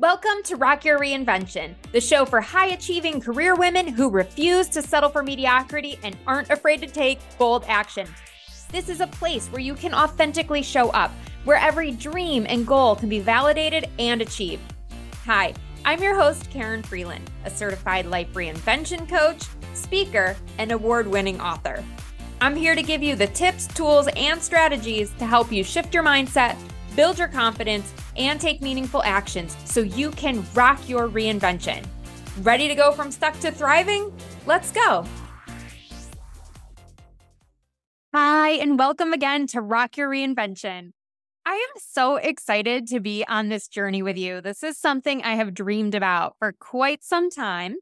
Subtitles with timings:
[0.00, 4.80] Welcome to Rock Your Reinvention, the show for high achieving career women who refuse to
[4.80, 8.06] settle for mediocrity and aren't afraid to take bold action.
[8.70, 11.10] This is a place where you can authentically show up,
[11.42, 14.62] where every dream and goal can be validated and achieved.
[15.24, 15.52] Hi,
[15.84, 21.84] I'm your host, Karin Freeland, a certified life reinvention coach, speaker, and award winning author.
[22.40, 26.04] I'm here to give you the tips, tools, and strategies to help you shift your
[26.04, 26.56] mindset,
[26.94, 31.84] build your confidence, and take meaningful actions so you can rock your reinvention.
[32.42, 34.12] Ready to go from stuck to thriving?
[34.46, 35.06] Let's go.
[38.14, 40.92] Hi, and welcome again to Rock Your Reinvention.
[41.44, 44.40] I am so excited to be on this journey with you.
[44.40, 47.76] This is something I have dreamed about for quite some time.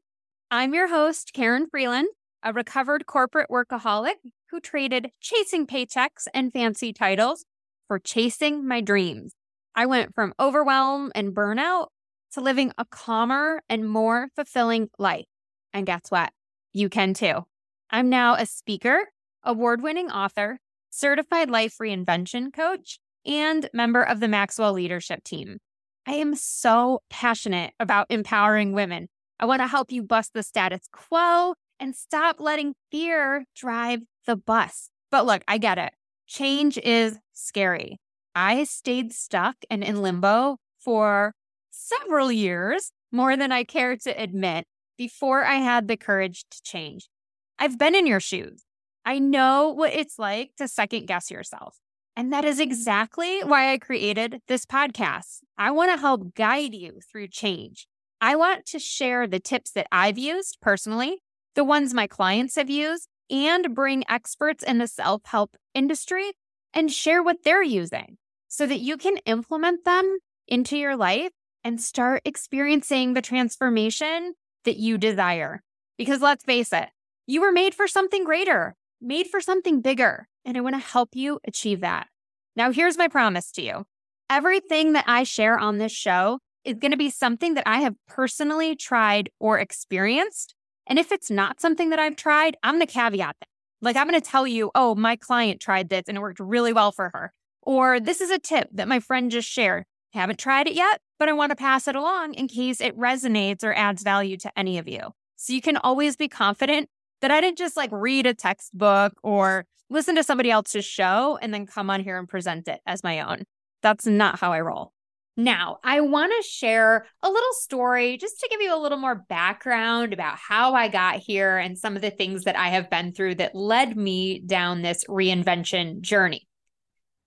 [0.49, 2.07] I'm your host, Karin Freeland,
[2.43, 4.15] a recovered corporate workaholic
[4.51, 7.45] who traded chasing paychecks and fancy titles
[7.87, 9.33] for chasing my dreams.
[9.77, 11.89] I went from overwhelm and burnout
[12.31, 15.27] to living a calmer and more fulfilling life.
[15.71, 16.31] And guess what?
[16.73, 17.45] You can too.
[17.91, 19.09] I'm now a speaker,
[19.43, 25.59] award winning author, certified life reinvention coach, and member of the Maxwell leadership team.
[26.07, 29.09] I am so passionate about empowering women.
[29.39, 34.37] I want to help you bust the status quo and stop letting fear drive the
[34.37, 34.89] bus.
[35.11, 35.93] But look, I get it.
[36.25, 37.99] Change is scary.
[38.39, 41.33] I stayed stuck and in limbo for
[41.71, 47.09] several years, more than I care to admit, before I had the courage to change.
[47.57, 48.63] I've been in your shoes.
[49.03, 51.79] I know what it's like to second guess yourself.
[52.15, 55.39] And that is exactly why I created this podcast.
[55.57, 57.87] I want to help guide you through change.
[58.21, 61.23] I want to share the tips that I've used personally,
[61.55, 66.33] the ones my clients have used, and bring experts in the self help industry
[66.71, 71.31] and share what they're using so that you can implement them into your life
[71.63, 75.61] and start experiencing the transformation that you desire.
[75.97, 76.89] Because let's face it,
[77.25, 81.09] you were made for something greater, made for something bigger, and I want to help
[81.13, 82.07] you achieve that.
[82.55, 83.85] Now, here's my promise to you
[84.29, 87.95] everything that I share on this show is going to be something that I have
[88.07, 90.53] personally tried or experienced.
[90.85, 93.47] And if it's not something that I've tried, I'm going to caveat that.
[93.81, 96.73] Like, I'm going to tell you, oh, my client tried this and it worked really
[96.73, 97.31] well for her.
[97.67, 99.83] Or this is a tip that my friend just shared.
[100.13, 103.61] Haven't tried it yet, but I want to pass it along in case it resonates
[103.61, 105.01] or adds value to any of you.
[105.35, 106.87] So you can always be confident
[107.19, 111.53] that I didn't just like read a textbook or listen to somebody else's show and
[111.53, 113.43] then come on here and present it as my own.
[113.83, 114.93] That's not how I roll.
[115.35, 119.25] Now, I want to share a little story just to give you a little more
[119.27, 123.11] background about how I got here and some of the things that I have been
[123.11, 126.46] through that led me down this reinvention journey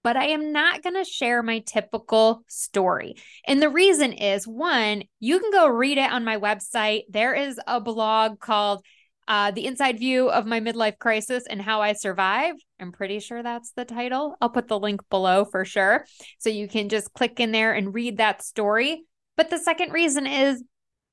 [0.03, 3.17] but I am not going to share my typical story.
[3.47, 7.03] And the reason is one, you can go read it on my website.
[7.09, 8.85] There is a blog called
[9.29, 12.65] uh, The Inside View of My Midlife Crisis and How I Survived.
[12.81, 14.37] I'm pretty sure that's the title.
[14.41, 16.05] I'll put the link below for sure.
[16.39, 19.03] So you can just click in there and read that story.
[19.37, 20.63] But the second reason is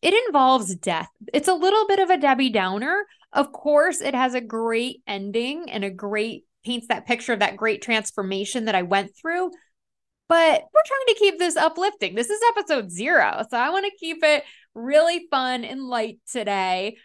[0.01, 1.09] it involves death.
[1.33, 3.05] It's a little bit of a Debbie Downer.
[3.33, 7.55] Of course, it has a great ending and a great paints that picture of that
[7.55, 9.51] great transformation that I went through.
[10.27, 12.13] But we're trying to keep this uplifting.
[12.13, 13.43] This is episode zero.
[13.49, 14.43] So I want to keep it
[14.75, 16.97] really fun and light today.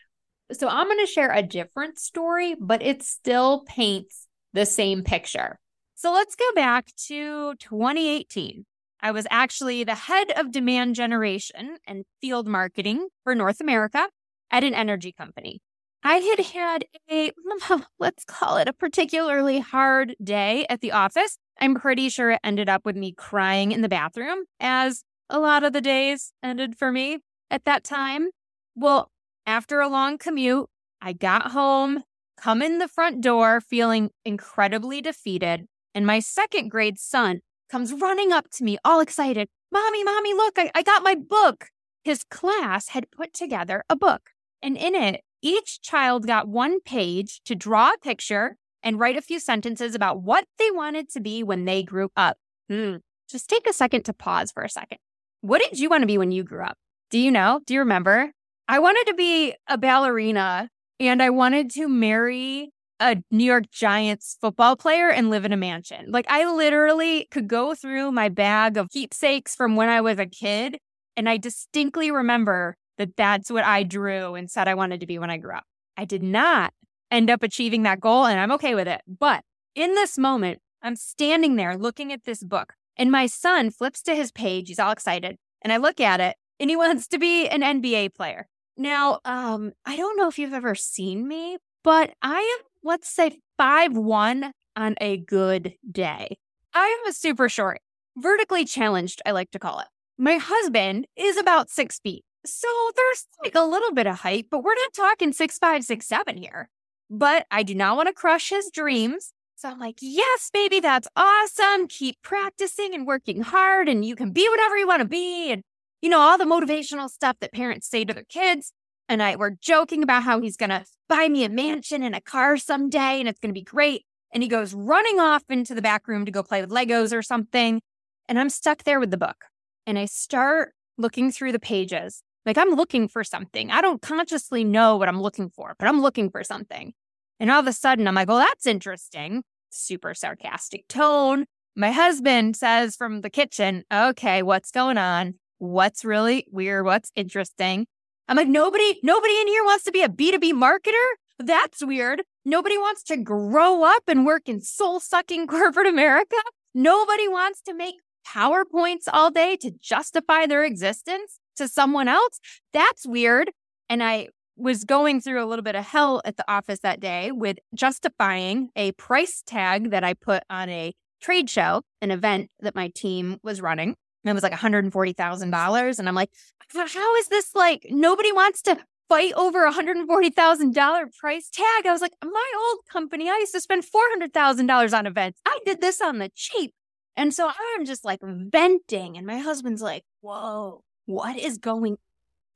[0.52, 5.60] So I'm going to share a different story, but it still paints the same picture.
[5.94, 8.66] So let's go back to 2018.
[9.00, 14.08] I was actually the head of demand generation and field marketing for North America
[14.50, 15.60] at an energy company.
[16.04, 17.32] I had had a,
[18.00, 21.38] let's call it a particularly hard day at the office.
[21.60, 25.62] I'm pretty sure it ended up with me crying in the bathroom, as a lot
[25.62, 27.18] of the days ended for me
[27.50, 28.30] at that time.
[28.74, 29.10] Well,
[29.46, 30.66] after a long commute,
[31.00, 32.02] I got home,
[32.36, 38.32] come in the front door feeling incredibly defeated, and my second grade son comes running
[38.32, 39.48] up to me, all excited.
[39.70, 41.68] Mommy, mommy, look, I, I got my book.
[42.02, 44.30] His class had put together a book,
[44.60, 49.22] and in it each child got one page to draw a picture and write a
[49.22, 52.38] few sentences about what they wanted to be when they grew up.
[52.68, 52.96] Hmm.
[53.28, 54.98] Just take a second to pause for a second.
[55.40, 56.76] What did you want to be when you grew up?
[57.10, 57.60] Do you know?
[57.66, 58.30] Do you remember?
[58.68, 60.68] I wanted to be a ballerina
[61.00, 65.56] and I wanted to marry a New York Giants football player and live in a
[65.56, 66.06] mansion.
[66.10, 70.26] Like I literally could go through my bag of keepsakes from when I was a
[70.26, 70.78] kid
[71.16, 75.18] and I distinctly remember that that's what I drew and said I wanted to be
[75.18, 75.64] when I grew up.
[75.96, 76.72] I did not
[77.10, 79.02] end up achieving that goal, and I'm okay with it.
[79.06, 79.42] But
[79.74, 84.14] in this moment, I'm standing there looking at this book, and my son flips to
[84.14, 84.68] his page.
[84.68, 85.36] He's all excited.
[85.60, 88.46] And I look at it, and he wants to be an NBA player.
[88.76, 93.40] Now, um, I don't know if you've ever seen me, but I am, let's say,
[93.58, 96.38] five one on a good day.
[96.72, 97.80] I am a super short,
[98.16, 99.88] vertically challenged, I like to call it.
[100.16, 102.24] My husband is about six feet.
[102.44, 106.06] So there's like a little bit of hype, but we're not talking six five, six
[106.06, 106.68] seven here.
[107.08, 109.32] But I do not want to crush his dreams.
[109.54, 111.86] So I'm like, yes, baby, that's awesome.
[111.86, 115.52] Keep practicing and working hard, and you can be whatever you want to be.
[115.52, 115.62] And,
[116.00, 118.72] you know, all the motivational stuff that parents say to their kids.
[119.08, 122.20] And I were joking about how he's going to buy me a mansion and a
[122.20, 124.04] car someday, and it's going to be great.
[124.34, 127.22] And he goes running off into the back room to go play with Legos or
[127.22, 127.82] something.
[128.28, 129.44] And I'm stuck there with the book.
[129.86, 132.22] And I start looking through the pages.
[132.44, 133.70] Like I'm looking for something.
[133.70, 136.92] I don't consciously know what I'm looking for, but I'm looking for something.
[137.38, 139.42] And all of a sudden, I'm like, well, that's interesting
[139.72, 141.46] super sarcastic tone.
[141.74, 145.34] My husband says from the kitchen, okay, what's going on?
[145.58, 146.84] What's really weird?
[146.84, 147.86] What's interesting?
[148.28, 151.06] I'm like, nobody, nobody in here wants to be a B2B marketer.
[151.38, 152.22] That's weird.
[152.44, 156.36] Nobody wants to grow up and work in soul sucking corporate America.
[156.74, 157.96] Nobody wants to make
[158.26, 162.40] PowerPoints all day to justify their existence to someone else.
[162.72, 163.50] That's weird.
[163.88, 167.32] And I was going through a little bit of hell at the office that day
[167.32, 172.74] with justifying a price tag that I put on a trade show, an event that
[172.74, 173.94] my team was running.
[174.24, 175.98] And it was like $140,000.
[175.98, 176.30] And I'm like,
[176.74, 178.78] how is this like nobody wants to
[179.08, 181.86] fight over a $140,000 price tag?
[181.86, 185.40] I was like, my old company, I used to spend $400,000 on events.
[185.46, 186.72] I did this on the cheap.
[187.16, 189.16] And so I'm just like venting.
[189.16, 191.96] And my husband's like, whoa, what is going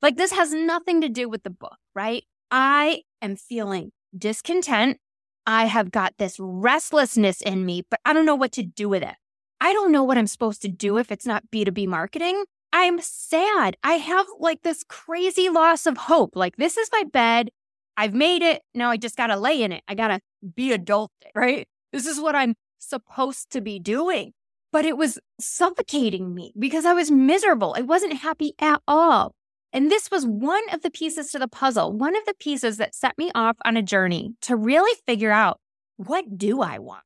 [0.03, 2.25] like this has nothing to do with the book, right?
[2.51, 4.99] I am feeling discontent.
[5.47, 9.03] I have got this restlessness in me, but I don't know what to do with
[9.03, 9.15] it.
[9.61, 12.45] I don't know what I'm supposed to do if it's not B2B marketing.
[12.73, 13.77] I'm sad.
[13.83, 16.37] I have like this crazy loss of hope.
[16.37, 17.51] Like, this is my bed.
[17.97, 18.63] I've made it.
[18.75, 19.83] Now I just got to lay in it.
[19.89, 20.21] I got to
[20.55, 21.67] be adult, right?
[21.93, 24.33] This is what I'm supposed to be doing.
[24.77, 27.75] But it was suffocating me because I was miserable.
[27.79, 29.35] I wasn't happy at all.
[29.73, 32.95] And this was one of the pieces to the puzzle, one of the pieces that
[32.95, 35.61] set me off on a journey to really figure out
[35.97, 37.05] what do I want?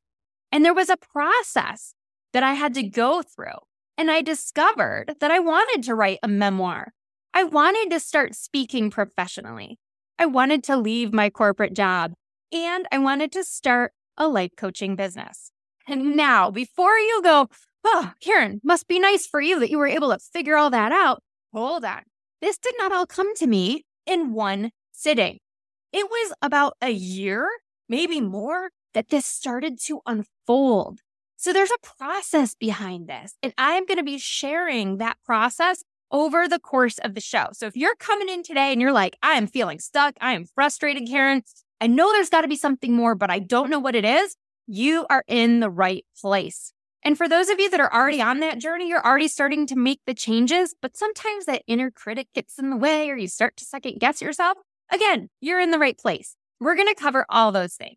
[0.51, 1.95] And there was a process
[2.33, 3.61] that I had to go through.
[3.97, 6.93] And I discovered that I wanted to write a memoir.
[7.33, 9.79] I wanted to start speaking professionally.
[10.19, 12.15] I wanted to leave my corporate job
[12.53, 15.53] and I wanted to start a life coaching business.
[15.91, 17.49] And now, before you go,
[17.85, 20.93] oh, Karin, must be nice for you that you were able to figure all that
[20.93, 21.23] out.
[21.53, 22.03] Hold on.
[22.41, 25.39] This did not all come to me in one sitting.
[25.93, 27.49] It was about a year,
[27.89, 31.01] maybe more, that this started to unfold.
[31.37, 35.83] So there's a process behind this, and I'm going to be sharing that process
[36.13, 37.49] over the course of the show.
[37.53, 40.45] So if you're coming in today and you're like, I am feeling stuck, I am
[40.45, 41.43] frustrated, Karin,
[41.81, 44.37] I know there's got to be something more, but I don't know what it is,
[44.71, 46.73] you are in the right place.
[47.03, 49.77] And for those of you that are already on that journey, you're already starting to
[49.77, 53.57] make the changes, but sometimes that inner critic gets in the way or you start
[53.57, 54.59] to second guess yourself.
[54.93, 56.37] Again, you're in the right place.
[56.61, 57.97] We're going to cover all those things.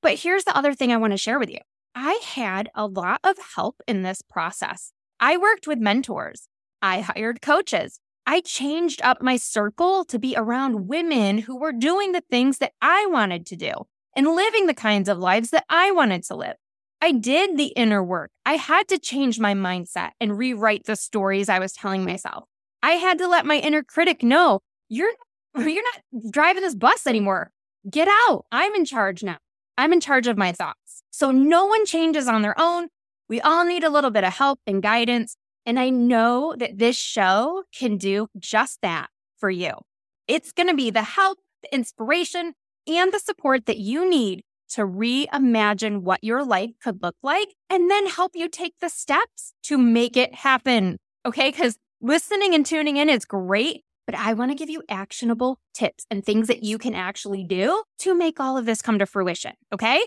[0.00, 1.58] But here's the other thing I want to share with you
[1.94, 4.92] I had a lot of help in this process.
[5.20, 6.48] I worked with mentors,
[6.80, 8.00] I hired coaches.
[8.26, 12.72] I changed up my circle to be around women who were doing the things that
[12.80, 13.72] I wanted to do
[14.16, 16.56] and living the kinds of lives that I wanted to live.
[17.00, 18.30] I did the inner work.
[18.46, 22.44] I had to change my mindset and rewrite the stories I was telling myself.
[22.82, 25.12] I had to let my inner critic know you're
[25.56, 27.50] you're not driving this bus anymore.
[27.90, 28.46] Get out.
[28.50, 29.38] I'm in charge now.
[29.76, 31.02] I'm in charge of my thoughts.
[31.10, 32.88] So no one changes on their own.
[33.28, 35.36] We all need a little bit of help and guidance.
[35.66, 39.72] And I know that this show can do just that for you.
[40.28, 42.54] It's going to be the help, the inspiration,
[42.86, 47.90] and the support that you need to reimagine what your life could look like and
[47.90, 50.98] then help you take the steps to make it happen.
[51.24, 51.50] Okay.
[51.50, 56.06] Because listening and tuning in is great, but I want to give you actionable tips
[56.10, 59.52] and things that you can actually do to make all of this come to fruition.
[59.72, 60.04] Okay.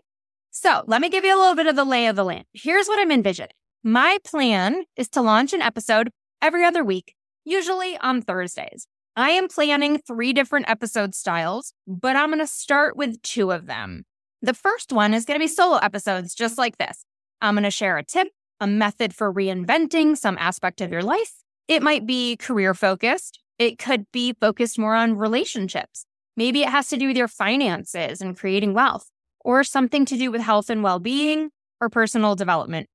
[0.51, 2.45] So let me give you a little bit of the lay of the land.
[2.53, 3.51] Here's what I'm envisioning.
[3.83, 6.09] My plan is to launch an episode
[6.41, 7.13] every other week,
[7.45, 8.87] usually on Thursdays.
[9.17, 13.65] I am planning three different episode styles, but I'm going to start with two of
[13.65, 14.03] them.
[14.43, 17.03] The first one is going to be solo episodes just like this.
[17.41, 18.27] I'm going to share a tip,
[18.59, 21.33] a method for reinventing some aspect of your life.
[21.67, 26.05] It might be career focused, it could be focused more on relationships.
[26.35, 29.09] Maybe it has to do with your finances and creating wealth,
[29.39, 31.49] or something to do with health and well being
[31.81, 32.87] or personal development.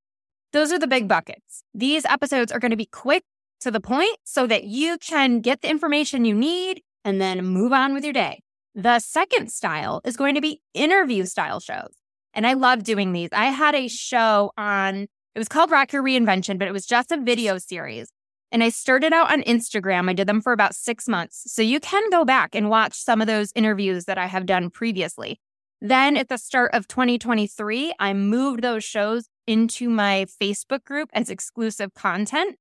[0.53, 1.65] Those are the big buckets.
[1.73, 3.25] These episodes are going to be quick
[3.63, 7.73] to the point so that you can get the information you need and then move
[7.73, 8.41] on with your day.
[8.75, 11.93] The second style is going to be interview style shows.
[12.33, 13.29] And I love doing these.
[13.31, 17.11] I had a show on, it was called Rock Your Reinvention, but it was just
[17.11, 18.09] a video series.
[18.51, 20.09] And I started out on Instagram.
[20.09, 21.43] I did them for about six months.
[21.47, 24.69] So you can go back and watch some of those interviews that I have done
[24.69, 25.39] previously.
[25.81, 31.29] Then at the start of 2023, I moved those shows into my Facebook group as
[31.29, 32.57] exclusive content.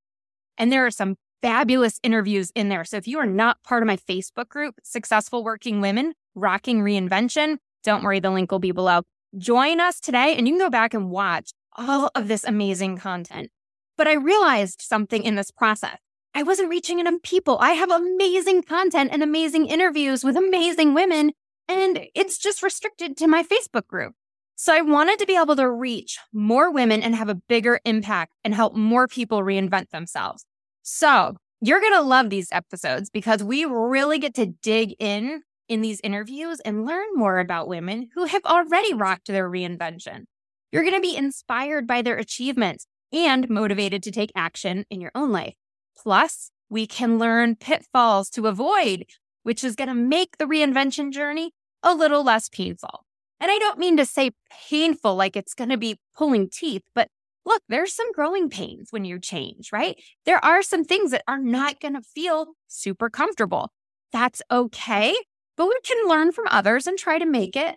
[0.62, 2.84] And there are some fabulous interviews in there.
[2.84, 7.56] So if you are not part of my Facebook group, Successful Working Women, Rocking Reinvention,
[7.82, 9.02] don't worry, the link will be below.
[9.36, 13.50] Join us today and you can go back and watch all of this amazing content.
[13.96, 15.98] But I realized something in this process.
[16.32, 17.58] I wasn't reaching enough people.
[17.60, 21.32] I have amazing content and amazing interviews with amazing women,
[21.66, 24.14] and it's just restricted to my Facebook group.
[24.54, 28.34] So I wanted to be able to reach more women and have a bigger impact
[28.44, 30.46] and help more people reinvent themselves.
[30.82, 35.80] So you're going to love these episodes because we really get to dig in in
[35.80, 40.24] these interviews and learn more about women who have already rocked their reinvention.
[40.72, 45.12] You're going to be inspired by their achievements and motivated to take action in your
[45.14, 45.54] own life.
[45.96, 49.04] Plus, we can learn pitfalls to avoid,
[49.42, 53.04] which is going to make the reinvention journey a little less painful.
[53.38, 54.30] And I don't mean to say
[54.68, 57.08] painful like it's going to be pulling teeth, but
[57.44, 59.96] look, there's some growing pains when you change, right?
[60.24, 63.72] There are some things that are not going to feel super comfortable.
[64.12, 65.14] That's okay,
[65.56, 67.76] but we can learn from others and try to make it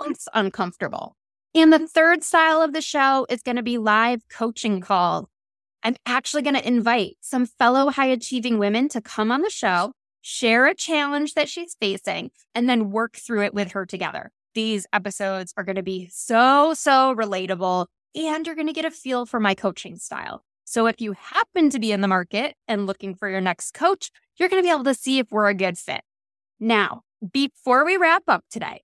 [0.00, 1.16] less uncomfortable.
[1.54, 5.26] And the third style of the show is going to be live coaching calls.
[5.82, 9.92] I'm actually going to invite some fellow high achieving women to come on the show,
[10.20, 14.30] share a challenge that she's facing, and then work through it with her together.
[14.54, 18.90] These episodes are going to be so, so relatable and you're going to get a
[18.90, 20.44] feel for my coaching style.
[20.64, 24.10] So if you happen to be in the market and looking for your next coach,
[24.36, 26.02] you're going to be able to see if we're a good fit.
[26.58, 27.02] Now,
[27.32, 28.82] before we wrap up today,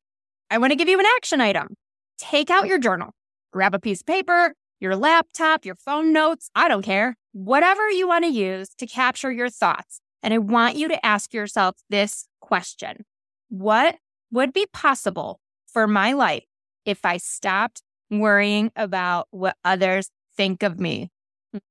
[0.50, 1.76] I want to give you an action item.
[2.18, 3.12] Take out your journal,
[3.52, 8.08] grab a piece of paper, your laptop, your phone notes, I don't care, whatever you
[8.08, 10.00] want to use to capture your thoughts.
[10.22, 13.04] And I want you to ask yourself this question
[13.48, 13.96] What
[14.30, 16.44] would be possible for my life
[16.84, 21.10] if I stopped worrying about what others think of me.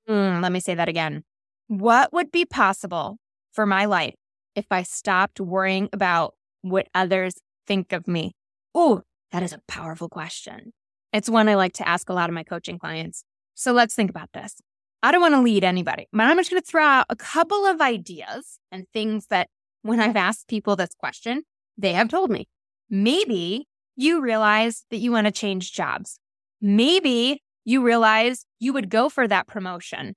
[0.10, 1.24] Mm, let me say that again.
[1.68, 3.18] What would be possible
[3.52, 4.16] for my life
[4.56, 7.36] if I stopped worrying about what others
[7.68, 8.34] think of me?
[8.74, 9.02] Oh,
[9.32, 10.74] that is a powerful question.
[11.14, 13.24] It's one I like to ask a lot of my coaching clients.
[13.54, 14.56] So let's think about this.
[15.02, 17.66] I don't want to lead anybody, but I'm just going to throw out a couple
[17.66, 19.50] of ideas and things that
[19.82, 21.44] when I've asked people this question,
[21.78, 22.48] they have told me.
[22.90, 26.20] Maybe you realize that you want to change jobs.
[26.68, 30.16] Maybe you realize you would go for that promotion.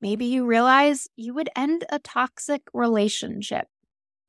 [0.00, 3.68] Maybe you realize you would end a toxic relationship.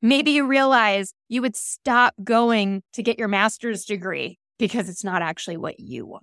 [0.00, 5.22] Maybe you realize you would stop going to get your master's degree because it's not
[5.22, 6.22] actually what you want.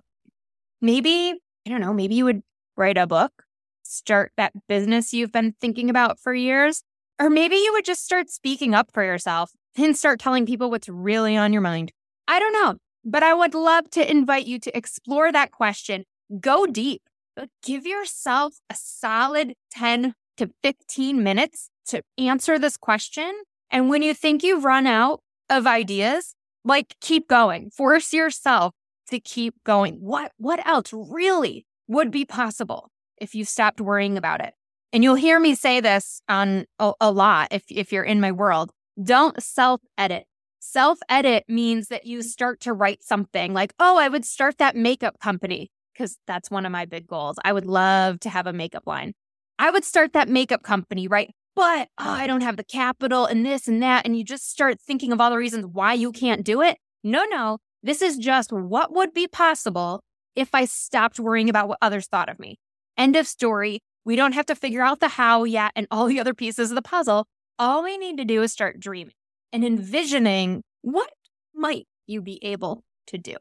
[0.80, 1.34] Maybe,
[1.66, 2.40] I don't know, maybe you would
[2.78, 3.42] write a book,
[3.82, 6.84] start that business you've been thinking about for years,
[7.20, 10.88] or maybe you would just start speaking up for yourself and start telling people what's
[10.88, 11.92] really on your mind.
[12.26, 12.78] I don't know.
[13.04, 16.04] But I would love to invite you to explore that question.
[16.40, 17.02] Go deep.
[17.36, 23.42] but Give yourself a solid 10 to 15 minutes to answer this question.
[23.70, 25.20] And when you think you've run out
[25.50, 26.34] of ideas,
[26.64, 27.70] like keep going.
[27.70, 28.74] Force yourself
[29.10, 29.96] to keep going.
[29.96, 34.54] What what else really would be possible if you stopped worrying about it?
[34.92, 38.32] And you'll hear me say this on a, a lot if if you're in my
[38.32, 38.70] world.
[39.02, 40.24] Don't self edit.
[40.66, 44.74] Self edit means that you start to write something like, oh, I would start that
[44.74, 47.36] makeup company because that's one of my big goals.
[47.44, 49.12] I would love to have a makeup line.
[49.58, 51.30] I would start that makeup company, right?
[51.54, 54.06] But oh, I don't have the capital and this and that.
[54.06, 56.78] And you just start thinking of all the reasons why you can't do it.
[57.04, 57.58] No, no.
[57.82, 60.00] This is just what would be possible
[60.34, 62.56] if I stopped worrying about what others thought of me.
[62.96, 63.80] End of story.
[64.06, 66.74] We don't have to figure out the how yet and all the other pieces of
[66.74, 67.26] the puzzle.
[67.58, 69.12] All we need to do is start dreaming
[69.54, 71.08] and envisioning what
[71.54, 73.36] might you be able to do.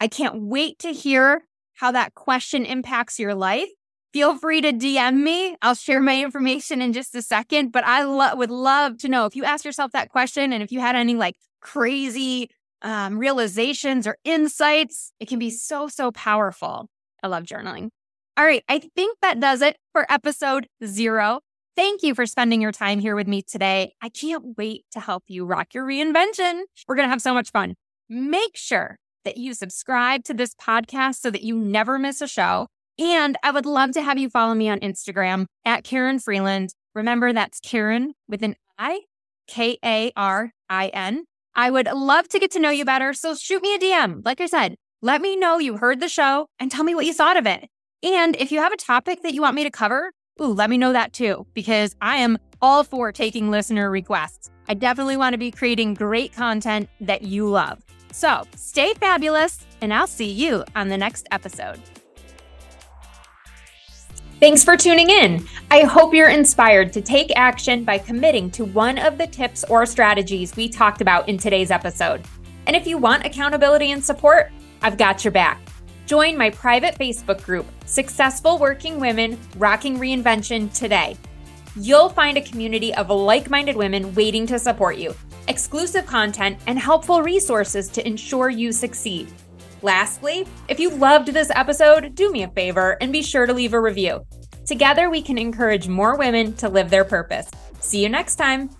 [0.00, 1.44] I can't wait to hear
[1.74, 3.68] how that question impacts your life.
[4.14, 5.54] Feel free to DM me.
[5.60, 9.26] I'll share my information in just a second, but I lo- would love to know
[9.26, 12.48] if you ask yourself that question and if you had any like crazy
[12.80, 15.12] um, realizations or insights.
[15.20, 16.88] It can be so, so powerful.
[17.22, 17.90] I love journaling.
[18.38, 21.40] All right, I think that does it for episode zero.
[21.74, 23.94] Thank you for spending your time here with me today.
[24.02, 26.62] I can't wait to help you rock your reinvention.
[26.86, 27.74] We're going to have so much fun.
[28.08, 32.66] Make sure that you subscribe to this podcast so that you never miss a show.
[32.98, 37.32] And I would love to have you follow me on Instagram at Karin Freeland Remember,
[37.32, 39.00] that's Karin with an I,
[39.46, 41.24] K A R I N.
[41.54, 43.12] I would love to get to know you better.
[43.12, 44.24] So shoot me a DM.
[44.24, 47.14] Like I said, let me know you heard the show and tell me what you
[47.14, 47.68] thought of it.
[48.02, 50.78] And if you have a topic that you want me to cover, ooh, let me
[50.78, 54.50] know that too, because I am all for taking listener requests.
[54.68, 57.82] I definitely want to be creating great content that you love.
[58.12, 61.80] So stay fabulous, and I'll see you on the next episode.
[64.38, 65.46] Thanks for tuning in.
[65.70, 69.86] I hope you're inspired to take action by committing to one of the tips or
[69.86, 72.22] strategies we talked about in today's episode.
[72.66, 74.50] And if you want accountability and support,
[74.82, 75.61] I've got your back.
[76.06, 81.16] Join my private Facebook group, Successful Working Women Rocking Reinvention, today.
[81.76, 85.14] You'll find a community of like minded women waiting to support you,
[85.48, 89.32] exclusive content, and helpful resources to ensure you succeed.
[89.80, 93.72] Lastly, if you loved this episode, do me a favor and be sure to leave
[93.72, 94.26] a review.
[94.66, 97.50] Together, we can encourage more women to live their purpose.
[97.80, 98.70] See you next time.